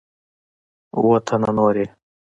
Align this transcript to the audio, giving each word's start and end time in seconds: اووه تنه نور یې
اووه 0.95 1.17
تنه 1.27 1.49
نور 1.57 1.75
یې 1.81 1.87